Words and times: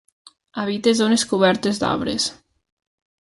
Habita 0.61 0.93
zones 0.99 1.25
cobertes 1.33 1.81
d'arbres. 1.83 2.27